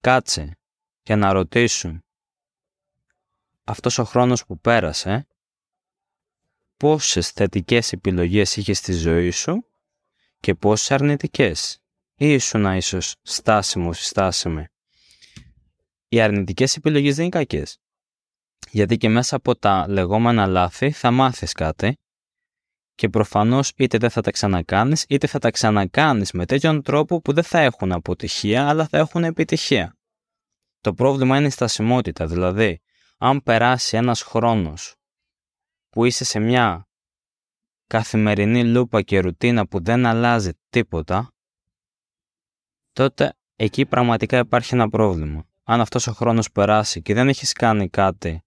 κάτσε 0.00 0.58
και 1.02 1.14
να 1.14 1.32
ρωτήσουν 1.32 2.02
αυτός 3.68 3.98
ο 3.98 4.04
χρόνος 4.04 4.46
που 4.46 4.60
πέρασε, 4.60 5.26
πόσες 6.76 7.30
θετικές 7.30 7.92
επιλογές 7.92 8.56
είχε 8.56 8.72
στη 8.72 8.92
ζωή 8.92 9.30
σου 9.30 9.64
και 10.40 10.54
πόσες 10.54 10.90
αρνητικές. 10.90 11.78
Ή 12.20 12.32
ήσουν 12.32 12.76
ίσως 12.76 13.14
στάσιμος 13.22 14.00
ή 14.00 14.04
στάσιμη. 14.04 14.66
Οι 16.08 16.20
αρνητικές 16.20 16.76
επιλογές 16.76 17.14
δεν 17.14 17.24
είναι 17.24 17.36
κακές. 17.36 17.78
Γιατί 18.70 18.96
και 18.96 19.08
μέσα 19.08 19.36
από 19.36 19.56
τα 19.56 19.88
λεγόμενα 19.88 20.46
λάθη 20.46 20.90
θα 20.90 21.10
μάθεις 21.10 21.52
κάτι 21.52 21.98
και 22.94 23.08
προφανώς 23.08 23.72
είτε 23.76 23.98
δεν 23.98 24.10
θα 24.10 24.20
τα 24.20 24.30
ξανακάνεις 24.30 25.04
είτε 25.08 25.26
θα 25.26 25.38
τα 25.38 25.50
ξανακάνεις 25.50 26.32
με 26.32 26.46
τέτοιον 26.46 26.82
τρόπο 26.82 27.20
που 27.20 27.32
δεν 27.32 27.44
θα 27.44 27.58
έχουν 27.58 27.92
αποτυχία 27.92 28.68
αλλά 28.68 28.86
θα 28.86 28.98
έχουν 28.98 29.24
επιτυχία. 29.24 29.96
Το 30.80 30.94
πρόβλημα 30.94 31.36
είναι 31.36 31.46
η 31.46 31.50
στασιμότητα, 31.50 32.26
δηλαδή 32.26 32.80
αν 33.18 33.42
περάσει 33.42 33.96
ένας 33.96 34.22
χρόνος 34.22 34.94
που 35.88 36.04
είσαι 36.04 36.24
σε 36.24 36.38
μια 36.38 36.88
καθημερινή 37.86 38.64
λούπα 38.64 39.02
και 39.02 39.20
ρουτίνα 39.20 39.66
που 39.66 39.82
δεν 39.82 40.06
αλλάζει 40.06 40.52
τίποτα, 40.68 41.32
τότε 42.92 43.36
εκεί 43.56 43.86
πραγματικά 43.86 44.38
υπάρχει 44.38 44.74
ένα 44.74 44.88
πρόβλημα. 44.88 45.46
Αν 45.62 45.80
αυτός 45.80 46.06
ο 46.06 46.12
χρόνος 46.12 46.50
περάσει 46.50 47.02
και 47.02 47.14
δεν 47.14 47.28
έχεις 47.28 47.52
κάνει 47.52 47.88
κάτι 47.88 48.42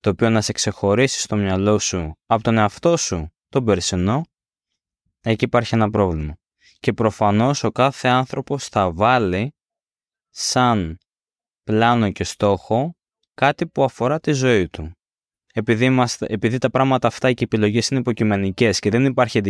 το 0.00 0.10
οποίο 0.10 0.30
να 0.30 0.40
σε 0.40 0.52
ξεχωρίσει 0.52 1.20
στο 1.20 1.36
μυαλό 1.36 1.78
σου 1.78 2.16
από 2.26 2.42
τον 2.42 2.58
εαυτό 2.58 2.96
σου 2.96 3.32
τον 3.48 3.64
περσινό, 3.64 4.22
εκεί 5.20 5.44
υπάρχει 5.44 5.74
ένα 5.74 5.90
πρόβλημα. 5.90 6.36
Και 6.80 6.92
προφανώς 6.92 7.64
ο 7.64 7.70
κάθε 7.70 8.08
άνθρωπος 8.08 8.68
θα 8.68 8.92
βάλει 8.92 9.54
σαν 10.30 10.98
πλάνο 11.62 12.10
και 12.10 12.24
στόχο 12.24 12.96
κάτι 13.34 13.66
που 13.66 13.84
αφορά 13.84 14.20
τη 14.20 14.32
ζωή 14.32 14.68
του. 14.68 14.92
Επειδή, 15.56 15.84
είμαστε, 15.84 16.26
επειδή 16.28 16.58
τα 16.58 16.70
πράγματα 16.70 17.06
αυτά 17.06 17.28
και 17.28 17.42
οι 17.42 17.48
επιλογές 17.52 17.88
είναι 17.88 18.00
υποκειμενικές 18.00 18.78
και 18.78 18.90
δεν 18.90 19.04
υπάρχει 19.04 19.40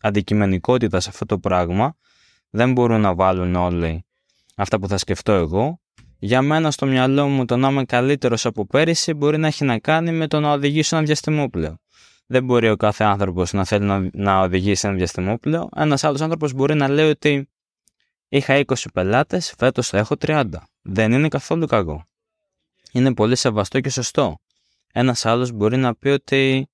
αντικειμενικότητα 0.00 1.00
σε 1.00 1.08
αυτό 1.08 1.26
το 1.26 1.38
πράγμα, 1.38 1.96
δεν 2.50 2.72
μπορούν 2.72 3.00
να 3.00 3.14
βάλουν 3.14 3.54
όλοι 3.54 4.04
αυτά 4.56 4.78
που 4.78 4.88
θα 4.88 4.96
σκεφτώ 4.96 5.32
εγώ. 5.32 5.80
Για 6.18 6.42
μένα 6.42 6.70
στο 6.70 6.86
μυαλό 6.86 7.28
μου 7.28 7.44
το 7.44 7.56
να 7.56 7.68
είμαι 7.68 7.84
καλύτερος 7.84 8.46
από 8.46 8.66
πέρυσι 8.66 9.14
μπορεί 9.14 9.38
να 9.38 9.46
έχει 9.46 9.64
να 9.64 9.78
κάνει 9.78 10.12
με 10.12 10.26
το 10.26 10.40
να 10.40 10.52
οδηγήσω 10.52 10.96
ένα 10.96 11.04
διαστημόπλαιο. 11.04 11.78
Δεν 12.26 12.44
μπορεί 12.44 12.70
ο 12.70 12.76
κάθε 12.76 13.04
άνθρωπος 13.04 13.52
να 13.52 13.64
θέλει 13.64 13.84
να, 13.84 14.08
να 14.12 14.40
οδηγήσει 14.40 14.86
ένα 14.86 14.96
διαστημόπλαιο. 14.96 15.68
Ένας 15.76 16.04
άλλος 16.04 16.20
άνθρωπος 16.20 16.52
μπορεί 16.52 16.74
να 16.74 16.88
λέει 16.88 17.08
ότι 17.08 17.48
είχα 18.28 18.62
20 18.66 18.74
πελάτες, 18.92 19.54
φέτος 19.58 19.88
θα 19.88 19.98
έχω 19.98 20.14
30. 20.20 20.44
Δεν 20.82 21.12
είναι 21.12 21.28
καθόλου 21.28 21.66
κακό 21.66 22.09
είναι 22.92 23.14
πολύ 23.14 23.36
σεβαστό 23.36 23.80
και 23.80 23.90
σωστό. 23.90 24.38
Ένας 24.92 25.26
άλλος 25.26 25.52
μπορεί 25.52 25.76
να 25.76 25.94
πει 25.94 26.08
ότι, 26.08 26.70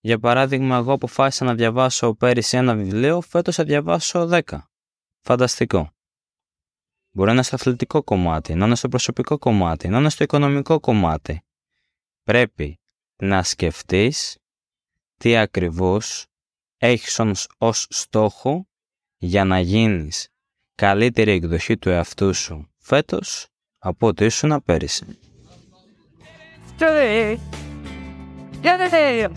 για 0.00 0.18
παράδειγμα, 0.18 0.76
εγώ 0.76 0.92
αποφάσισα 0.92 1.44
να 1.44 1.54
διαβάσω 1.54 2.14
πέρυσι 2.14 2.56
ένα 2.56 2.74
βιβλίο, 2.74 3.20
φέτος 3.20 3.54
θα 3.54 3.64
διαβάσω 3.64 4.28
10. 4.30 4.40
Φανταστικό. 5.20 5.92
Μπορεί 7.10 7.28
να 7.28 7.34
είναι 7.34 7.42
στο 7.42 7.54
αθλητικό 7.54 8.02
κομμάτι, 8.02 8.54
να 8.54 8.66
είναι 8.66 8.74
στο 8.74 8.88
προσωπικό 8.88 9.38
κομμάτι, 9.38 9.88
να 9.88 9.98
είναι 9.98 10.10
στο 10.10 10.24
οικονομικό 10.24 10.80
κομμάτι. 10.80 11.42
Πρέπει 12.22 12.80
να 13.16 13.42
σκεφτείς 13.42 14.38
τι 15.16 15.36
ακριβώς 15.36 16.26
έχεις 16.76 17.20
ως 17.58 17.86
στόχο 17.90 18.68
για 19.16 19.44
να 19.44 19.60
γίνεις 19.60 20.28
καλύτερη 20.74 21.30
εκδοχή 21.30 21.78
του 21.78 21.88
εαυτού 21.88 22.34
σου 22.34 22.68
φέτος 22.78 23.46
από 23.78 24.06
ό,τι 24.06 24.24
ήσουν 24.24 24.62
πέρυσι. 24.64 25.18
저는 26.78 27.38
연애세요. 28.64 29.28